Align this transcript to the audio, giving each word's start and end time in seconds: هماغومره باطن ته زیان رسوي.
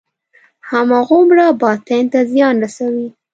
هماغومره 0.69 1.45
باطن 1.61 2.03
ته 2.11 2.19
زیان 2.31 2.55
رسوي. 2.63 3.07